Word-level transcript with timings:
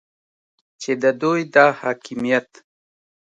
چې 0.81 0.91
د 1.01 1.03
دوی 1.21 1.41
دا 1.55 1.65
حاکمیت 1.81 2.49